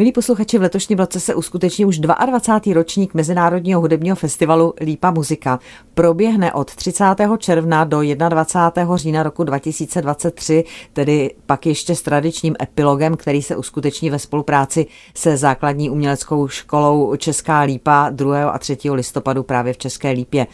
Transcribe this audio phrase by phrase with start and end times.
[0.00, 2.74] Milí posluchači, v letošním roce se uskuteční už 22.
[2.74, 5.60] ročník Mezinárodního hudebního festivalu Lípa muzika.
[5.94, 7.04] Proběhne od 30.
[7.38, 8.96] června do 21.
[8.96, 15.36] října roku 2023, tedy pak ještě s tradičním epilogem, který se uskuteční ve spolupráci se
[15.36, 18.50] základní uměleckou školou Česká Lípa 2.
[18.50, 18.78] a 3.
[18.90, 20.46] listopadu právě v České Lípě.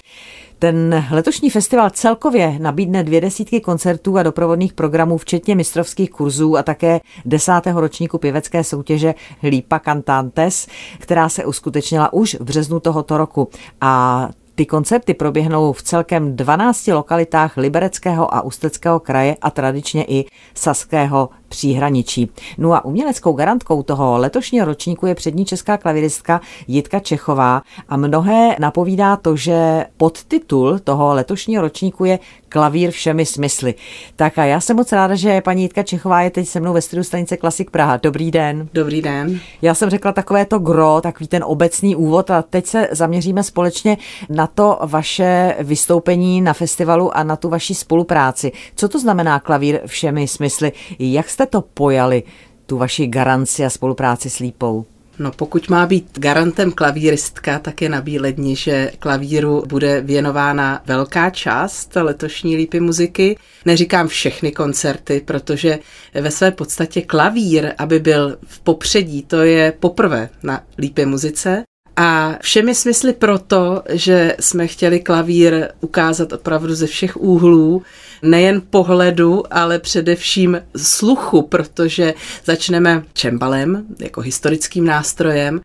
[0.63, 6.63] Ten letošní festival celkově nabídne dvě desítky koncertů a doprovodných programů, včetně mistrovských kurzů a
[6.63, 10.67] také desátého ročníku pěvecké soutěže Lípa Cantantes,
[10.99, 13.49] která se uskutečnila už v březnu tohoto roku.
[13.81, 20.25] A ty koncerty proběhnou v celkem 12 lokalitách Libereckého a Ústeckého kraje a tradičně i
[20.55, 22.31] Saského příhraničí.
[22.59, 28.57] No a uměleckou garantkou toho letošního ročníku je přední česká klaviristka Jitka Čechová a mnohé
[28.59, 33.75] napovídá to, že podtitul toho letošního ročníku je Klavír všemi smysly.
[34.17, 36.83] Tak a já jsem moc ráda, že paní Jitka Čechová je teď se mnou ve
[36.83, 37.97] studiu stanice Klasik Praha.
[37.97, 38.69] Dobrý den.
[38.75, 39.41] Dobrý den.
[39.63, 43.97] Já jsem řekla takové to gro, takový ten obecný úvod a teď se zaměříme společně
[44.29, 48.53] na to vaše vystoupení na festivalu a na tu vaši spolupráci.
[48.77, 50.73] Co to znamená klavír všemi smysly?
[50.99, 52.23] Jak jste to pojali,
[52.67, 54.85] tu vaši garanci a spolupráci s Lípou?
[55.19, 61.31] No pokud má být garantem klavíristka, tak je na bíledni, že klavíru bude věnována velká
[61.31, 63.39] část letošní lípy muziky.
[63.65, 65.79] Neříkám všechny koncerty, protože
[66.15, 71.63] ve své podstatě klavír, aby byl v popředí, to je poprvé na lípě muzice.
[71.97, 77.83] A všemi smysly proto, že jsme chtěli klavír ukázat opravdu ze všech úhlů,
[78.23, 82.15] nejen pohledu, ale především sluchu, protože
[82.45, 85.61] začneme čembalem jako historickým nástrojem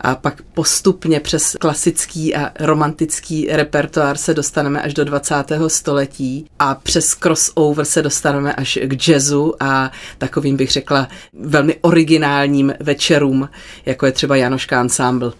[0.00, 5.34] a pak postupně přes klasický a romantický repertoár se dostaneme až do 20.
[5.66, 12.74] století a přes crossover se dostaneme až k jazzu a takovým bych řekla velmi originálním
[12.80, 13.48] večerům,
[13.86, 15.32] jako je třeba Janoška ensemble.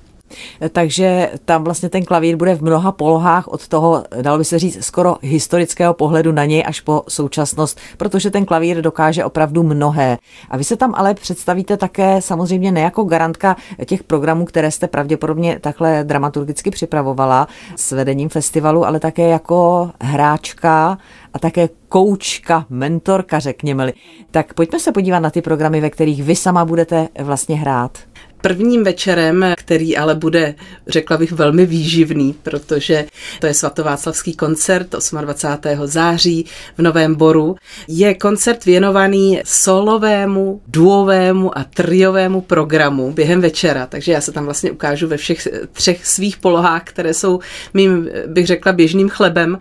[0.72, 4.84] Takže tam vlastně ten klavír bude v mnoha polohách od toho, dalo by se říct,
[4.84, 10.18] skoro historického pohledu na něj až po současnost, protože ten klavír dokáže opravdu mnohé.
[10.50, 14.88] A vy se tam ale představíte také samozřejmě ne jako garantka těch programů, které jste
[14.88, 20.98] pravděpodobně takhle dramaturgicky připravovala s vedením festivalu, ale také jako hráčka
[21.34, 23.92] a také koučka, mentorka, řekněme-li.
[24.30, 27.98] Tak pojďme se podívat na ty programy, ve kterých vy sama budete vlastně hrát
[28.40, 30.54] prvním večerem, který ale bude,
[30.86, 33.04] řekla bych, velmi výživný, protože
[33.40, 34.86] to je svatováclavský koncert
[35.20, 35.86] 28.
[35.86, 36.46] září
[36.78, 37.56] v Novém Boru,
[37.88, 44.70] je koncert věnovaný solovému, duovému a triovému programu během večera, takže já se tam vlastně
[44.70, 47.40] ukážu ve všech třech svých polohách, které jsou
[47.74, 49.58] mým, bych řekla, běžným chlebem.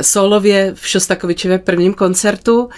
[0.00, 2.68] Solově v Šostakovičově prvním koncertu,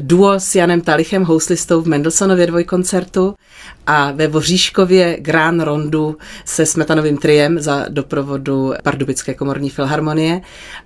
[0.00, 3.34] duo s Janem Talichem, houslistou v Mendelssonově dvojkoncertu
[3.86, 10.40] a ve Voříškově Grand Rondu se Smetanovým triem za doprovodu Pardubické komorní filharmonie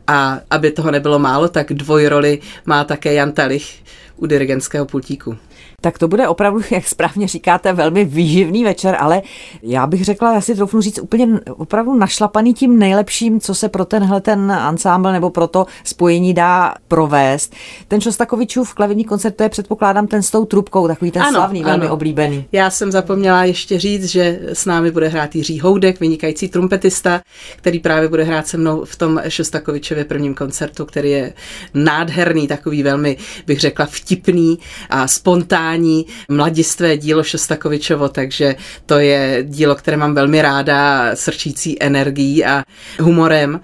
[0.06, 3.82] a aby toho nebylo málo, tak dvojroli má také Jan Talich
[4.16, 5.36] u dirigentského pultíku.
[5.82, 9.22] Tak to bude opravdu, jak správně říkáte, velmi výživný večer, ale
[9.62, 13.84] já bych řekla, já si troufnu říct úplně opravdu našlapaný tím nejlepším, co se pro
[13.84, 17.54] tenhle ten ansámbl nebo pro to spojení dá provést.
[17.88, 21.60] Ten Šostakovičův klavírní koncert, to je předpokládám ten s tou trubkou, takový ten ano, slavný,
[21.60, 21.70] ano.
[21.70, 22.44] velmi oblíbený.
[22.52, 27.20] Já jsem zapomněla ještě říct, že s námi bude hrát Jiří Houdek, vynikající trumpetista,
[27.56, 31.32] který právě bude hrát se mnou v tom Šostakovičově prvním koncertu, který je
[31.74, 33.16] nádherný, takový velmi,
[33.46, 34.58] bych řekla, vtipný
[34.90, 42.44] a spontánní mladistvé dílo Šostakovičovo, takže to je dílo, které mám velmi ráda, srčící energií
[42.44, 42.64] a
[43.00, 43.60] humorem.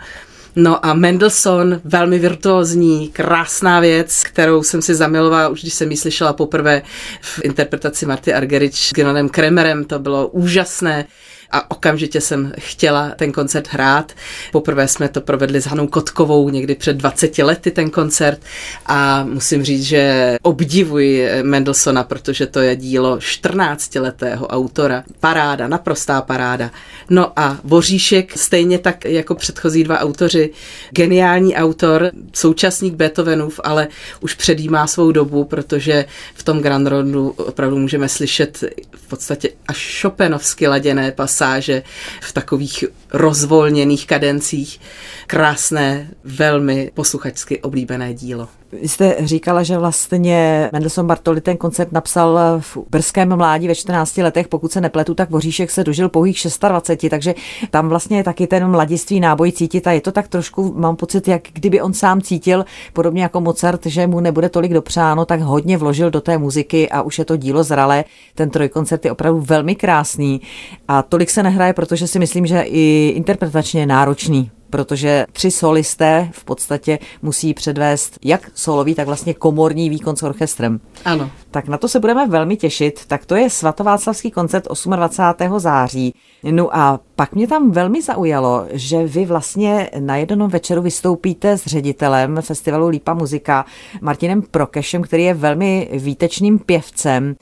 [0.60, 5.96] No a Mendelssohn, velmi virtuózní, krásná věc, kterou jsem si zamilovala, už když jsem ji
[5.96, 6.82] slyšela poprvé
[7.20, 11.06] v interpretaci Marty Argerich s Genonem Kremerem, to bylo úžasné
[11.50, 14.12] a okamžitě jsem chtěla ten koncert hrát.
[14.53, 18.41] Poprvé jsme to provedli s Hanou Kotkovou někdy před 20 lety ten koncert
[18.86, 25.04] a musím říct, že obdivuji Mendelsona, protože to je dílo 14-letého autora.
[25.20, 26.71] Paráda, naprostá paráda.
[27.10, 30.50] No a Voříšek, stejně tak jako předchozí dva autoři,
[30.91, 33.89] geniální autor, současník Beethovenův, ale
[34.21, 36.04] už předjímá svou dobu, protože
[36.34, 41.82] v tom Grand Rondu opravdu můžeme slyšet v podstatě až šopenovsky laděné pasy pasáže
[42.20, 44.80] v takových rozvolněných kadencích.
[45.26, 48.48] Krásné, velmi posluchačsky oblíbené dílo.
[48.72, 54.16] Vy jste říkala, že vlastně Mendelssohn Bartoli ten koncert napsal v brzkém mládí ve 14
[54.16, 57.34] letech, pokud se nepletu, tak Voříšek se dožil pouhých 26, takže
[57.70, 61.28] tam vlastně je taky ten mladiství náboj cítit a je to tak trošku, mám pocit,
[61.28, 65.78] jak kdyby on sám cítil, podobně jako Mozart, že mu nebude tolik dopřáno, tak hodně
[65.78, 68.04] vložil do té muziky a už je to dílo zralé.
[68.34, 70.40] Ten trojkoncert je opravdu velmi krásný
[70.88, 76.28] a tolik se nehraje, protože si myslím, že i interpretačně je náročný protože tři solisté
[76.33, 80.80] v podstatě musí předvést jak solový, tak vlastně komorní výkon s orchestrem.
[81.04, 81.30] Ano.
[81.51, 83.01] Tak na to se budeme velmi těšit.
[83.07, 84.65] Tak to je svatováclavský koncert
[84.97, 85.59] 28.
[85.59, 86.15] září.
[86.42, 91.66] No a pak mě tam velmi zaujalo, že vy vlastně na jednom večeru vystoupíte s
[91.66, 93.65] ředitelem festivalu Lípa muzika
[94.01, 97.36] Martinem Prokešem, který je velmi výtečným pěvcem.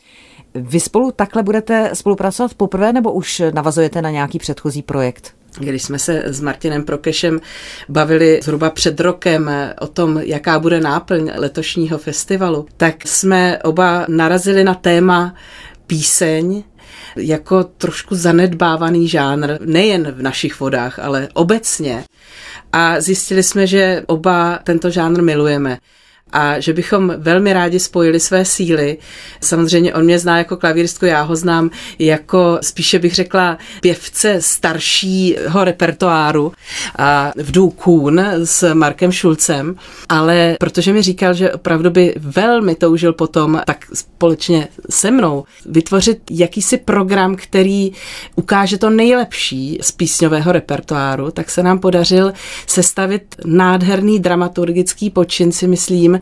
[0.57, 5.35] Vy spolu takhle budete spolupracovat poprvé nebo už navazujete na nějaký předchozí projekt?
[5.59, 7.41] Když jsme se s Martinem Prokešem
[7.89, 9.51] bavili zhruba před rokem
[9.81, 15.35] o tom, jaká bude náplň letošního festivalu, tak jsme oba narazili na téma
[15.87, 16.63] píseň
[17.17, 22.05] jako trošku zanedbávaný žánr, nejen v našich vodách, ale obecně.
[22.73, 25.79] A zjistili jsme, že oba tento žánr milujeme
[26.33, 28.99] a že bychom velmi rádi spojili své síly.
[29.41, 35.65] Samozřejmě on mě zná jako klavíristku, já ho znám jako spíše bych řekla pěvce staršího
[35.65, 36.53] repertoáru
[36.99, 39.77] a v Kuhn s Markem Šulcem,
[40.09, 46.19] ale protože mi říkal, že opravdu by velmi toužil potom tak společně se mnou vytvořit
[46.31, 47.93] jakýsi program, který
[48.37, 52.33] ukáže to nejlepší z písňového repertoáru, tak se nám podařil
[52.67, 56.16] sestavit nádherný dramaturgický počin, si myslím,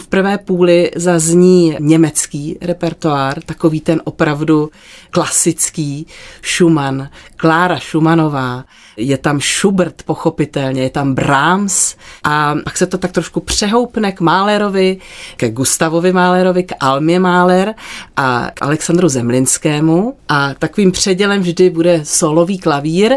[0.00, 4.70] v prvé půli zazní německý repertoár, takový ten opravdu
[5.10, 6.06] klasický
[6.42, 8.64] Schumann, Klára Schumannová,
[8.96, 14.20] je tam Schubert pochopitelně, je tam Brahms a pak se to tak trošku přehoupne k
[14.20, 14.98] Málerovi,
[15.36, 17.74] ke Gustavovi Málerovi, k Almě Máler
[18.16, 20.16] a k Alexandru Zemlinskému.
[20.28, 23.12] A takovým předělem vždy bude solový klavír,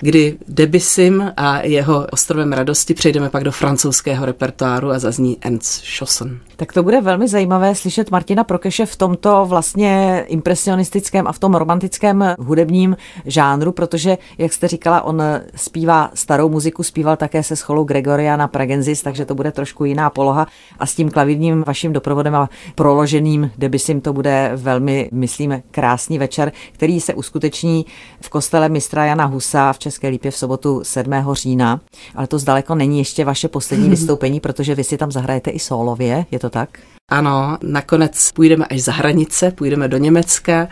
[0.00, 6.40] kdy Debysym a jeho ostrovem radosti přejdeme pak do francouzského repertoáru a zazní Ernst Schossen.
[6.58, 11.54] Tak to bude velmi zajímavé slyšet Martina Prokeše v tomto vlastně impresionistickém a v tom
[11.54, 15.22] romantickém hudebním žánru, protože, jak jste říkala, on
[15.54, 20.46] zpívá starou muziku, zpíval také se scholou Gregoriana Pragenzis, takže to bude trošku jiná poloha
[20.78, 26.52] a s tím klavírním vaším doprovodem a proloženým Debysym to bude velmi, myslím, krásný večer,
[26.72, 27.86] který se uskuteční
[28.20, 31.12] v kostele mistra Jana Husa v České Lípě v sobotu 7.
[31.32, 31.80] října,
[32.14, 36.26] ale to zdaleko není ještě vaše poslední vystoupení, protože vy si tam zahrajete i solově,
[36.30, 36.78] je to tak?
[37.08, 40.68] Ano, nakonec půjdeme až za hranice, půjdeme do Německa,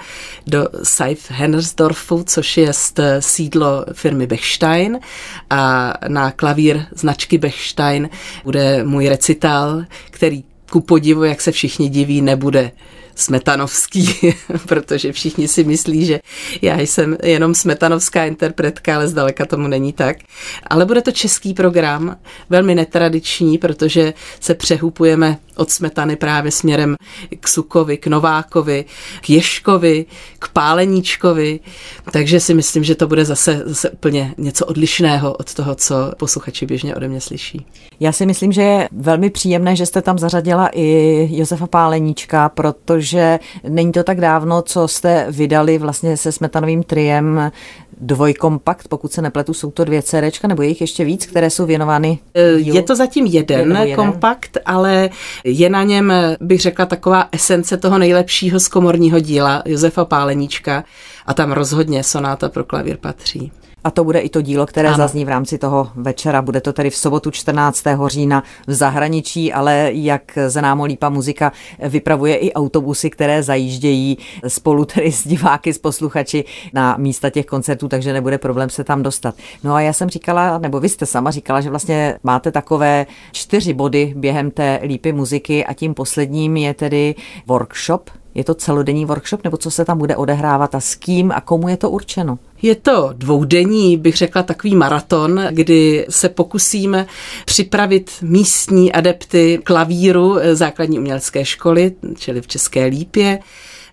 [0.46, 2.72] do Seif Hennersdorfu, což je
[3.20, 4.98] sídlo firmy Bechstein
[5.50, 8.08] a na klavír značky Bechstein
[8.44, 12.70] bude můj recital, který ku podivu, jak se všichni diví, nebude
[13.14, 14.14] smetanovský,
[14.66, 16.20] protože všichni si myslí, že
[16.62, 20.16] já jsem jenom smetanovská interpretka, ale zdaleka tomu není tak.
[20.66, 22.16] Ale bude to český program,
[22.50, 26.96] velmi netradiční, protože se přehupujeme od smetany právě směrem
[27.40, 28.84] k Sukovi, k Novákovi,
[29.20, 30.06] k Ješkovi,
[30.38, 31.60] k Páleníčkovi,
[32.10, 36.66] takže si myslím, že to bude zase, zase úplně něco odlišného od toho, co posluchači
[36.66, 37.66] běžně ode mě slyší.
[38.00, 43.03] Já si myslím, že je velmi příjemné, že jste tam zařadila i Josefa Páleníčka, protože
[43.68, 47.52] není to tak dávno, co jste vydali vlastně se smetanovým triem
[48.00, 51.66] dvojkompakt, pokud se nepletu, jsou to dvě CDčka, nebo je jich ještě víc, které jsou
[51.66, 52.18] věnovány?
[52.34, 55.10] E, je to zatím jeden, jeden kompakt, ale
[55.44, 60.84] je na něm, bych řekla, taková esence toho nejlepšího z komorního díla Josefa Páleníčka
[61.26, 63.52] a tam rozhodně sonáta pro klavír patří.
[63.84, 64.96] A to bude i to dílo, které ano.
[64.96, 66.42] zazní v rámci toho večera.
[66.42, 67.84] Bude to tedy v sobotu 14.
[68.06, 75.12] října v zahraničí, ale jak známo Lípa muzika vypravuje i autobusy, které zajíždějí spolu tedy
[75.12, 79.34] s diváky, s posluchači na místa těch koncertů, takže nebude problém se tam dostat.
[79.64, 83.74] No a já jsem říkala, nebo vy jste sama říkala, že vlastně máte takové čtyři
[83.74, 87.14] body během té Lípy muziky a tím posledním je tedy
[87.46, 91.40] workshop, je to celodenní workshop, nebo co se tam bude odehrávat a s kým a
[91.40, 92.38] komu je to určeno?
[92.62, 97.06] Je to dvoudenní, bych řekla, takový maraton, kdy se pokusíme
[97.44, 103.38] připravit místní adepty klavíru základní umělecké školy, čili v České Lípě,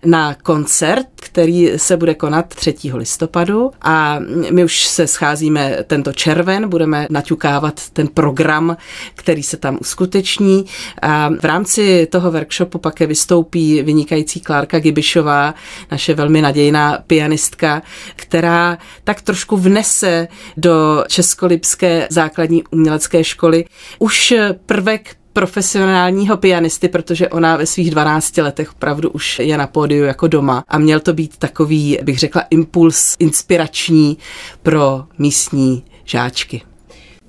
[0.04, 2.74] na koncert, který se bude konat 3.
[2.94, 4.18] listopadu a
[4.50, 8.76] my už se scházíme tento červen, budeme naťukávat ten program,
[9.14, 10.64] který se tam uskuteční
[11.02, 15.54] a v rámci toho workshopu pak vystoupí vynikající Klárka Gibišová,
[15.90, 17.82] naše velmi nadějná pianistka,
[18.16, 23.64] která tak trošku vnese do Českolipské základní umělecké školy
[23.98, 24.34] už
[24.66, 30.26] prvek profesionálního pianisty, protože ona ve svých 12 letech opravdu už je na pódiu jako
[30.26, 34.18] doma a měl to být takový, bych řekla, impuls inspirační
[34.62, 36.62] pro místní žáčky.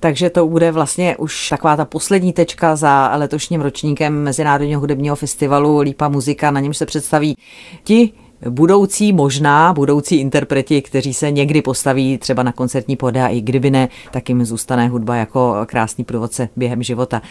[0.00, 5.80] Takže to bude vlastně už taková ta poslední tečka za letošním ročníkem Mezinárodního hudebního festivalu
[5.80, 7.36] Lípa muzika, na něm se představí
[7.84, 8.12] ti
[8.50, 13.88] budoucí, možná budoucí interpreti, kteří se někdy postaví třeba na koncertní poda, i kdyby ne,
[14.10, 17.22] tak jim zůstane hudba jako krásný průvodce během života.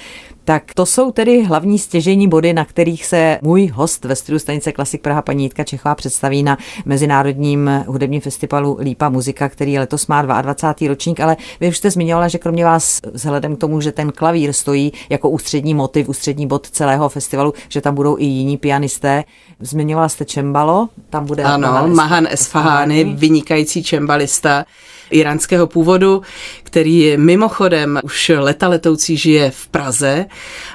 [0.46, 4.72] Tak to jsou tedy hlavní stěžení body, na kterých se můj host ve studiu stanice
[4.72, 10.22] Klasik Praha paní Jitka Čechová představí na Mezinárodním hudebním festivalu Lípa muzika, který letos má
[10.22, 10.88] 22.
[10.90, 14.54] ročník, ale vy už jste zmiňovala, že kromě vás vzhledem k tomu, že ten klavír
[14.54, 19.24] stojí jako ústřední motiv, ústřední bod celého festivalu, že tam budou i jiní pianisté.
[19.60, 24.66] Zmiňovala jste čembalo, tam bude Ano, Mahan Esfahani, vynikající čembalista
[25.12, 26.22] iránského původu,
[26.64, 30.26] který mimochodem už leta letoucí žije v Praze.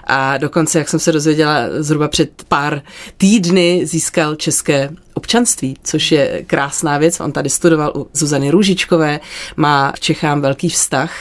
[0.04, 2.82] A dokonce, jak jsem se dozvěděla, zhruba před pár
[3.16, 7.20] týdny získal české občanství, což je krásná věc.
[7.20, 9.20] On tady studoval u Zuzany Růžičkové,
[9.56, 11.12] má v Čechám velký vztah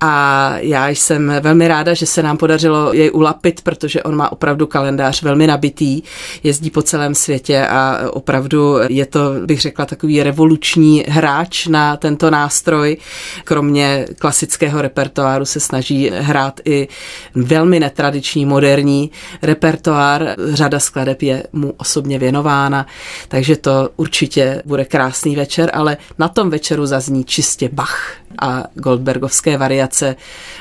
[0.00, 4.66] a já jsem velmi ráda, že se nám podařilo jej ulapit, protože on má opravdu
[4.66, 6.02] kalendář velmi nabitý,
[6.42, 12.30] jezdí po celém světě a opravdu je to, bych řekla, takový revoluční hráč na tento
[12.30, 12.96] nástroj.
[13.44, 16.88] Kromě klasického repertoáru se snaží hrát i
[17.34, 19.10] velmi netradiční, moderní
[19.42, 20.36] repertoár.
[20.52, 22.86] Řada skladeb je mu osobně věnována,
[23.28, 29.56] takže to určitě bude krásný večer, ale na tom večeru zazní čistě Bach a Goldbergovské
[29.56, 30.16] variace.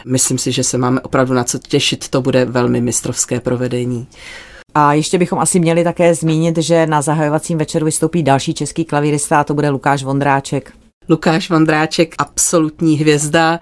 [0.06, 4.08] Myslím si, že se máme opravdu na co těšit, to bude velmi mistrovské provedení.
[4.76, 9.40] A ještě bychom asi měli také zmínit, že na zahajovacím večeru vystoupí další český klavírista
[9.40, 10.74] a to bude Lukáš Vondráček.
[11.10, 13.60] Lukáš Vondráček, absolutní hvězda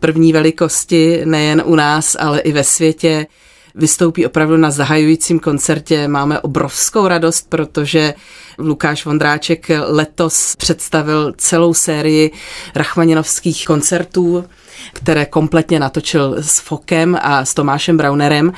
[0.00, 3.26] první velikosti nejen u nás, ale i ve světě
[3.74, 6.08] vystoupí opravdu na zahajujícím koncertě.
[6.08, 8.14] Máme obrovskou radost, protože
[8.60, 12.30] Lukáš Vondráček letos představil celou sérii
[12.74, 14.44] rachmaninovských koncertů
[14.92, 18.52] které kompletně natočil s Fokem a s Tomášem Braunerem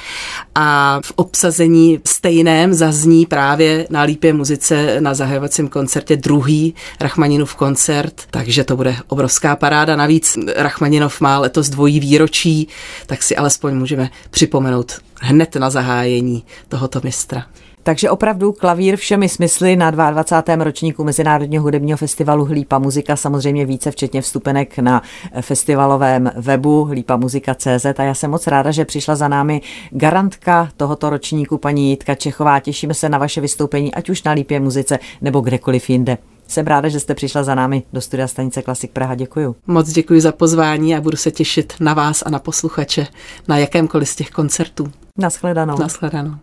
[0.55, 8.23] a v obsazení stejném zazní právě na Lípě muzice na zahajovacím koncertě druhý Rachmaninův koncert,
[8.31, 9.97] takže to bude obrovská paráda.
[9.97, 12.69] Navíc Rachmaninov má letos dvojí výročí,
[13.07, 17.47] tak si alespoň můžeme připomenout hned na zahájení tohoto mistra.
[17.83, 20.65] Takže opravdu klavír všemi smysly na 22.
[20.65, 25.03] ročníku Mezinárodního hudebního festivalu Hlípa muzika, samozřejmě více včetně vstupenek na
[25.41, 29.61] festivalovém webu hlípamuzika.cz a já jsem moc ráda, že přišla za námi
[29.91, 32.61] garantka tohoto ročníku paní Jitka Čechová.
[32.61, 36.19] Těšíme se na vaše vystoupení, ať už na Lípě muzice nebo kdekoliv jinde.
[36.49, 39.15] Jsem ráda, že jste přišla za námi do studia stanice Klasik Praha.
[39.15, 39.55] Děkuji.
[39.67, 43.07] Moc děkuji za pozvání a budu se těšit na vás a na posluchače
[43.49, 44.93] na jakémkoliv z těch koncertů.
[45.19, 45.79] Naschledanou.
[45.79, 46.35] Naschledanou.